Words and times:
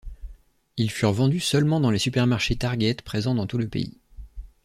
Ils 0.77 0.89
furent 0.89 1.11
vendus 1.11 1.41
seulement 1.41 1.79
dans 1.79 1.91
les 1.91 1.99
supermarchés 1.99 2.55
Target 2.55 2.95
présents 3.05 3.35
dans 3.35 3.45
tout 3.45 3.59
le 3.59 3.67
pays. 3.67 3.99